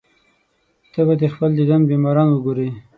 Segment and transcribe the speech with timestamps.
[0.91, 2.69] ته به د خپل دیدن بیماران وګورې.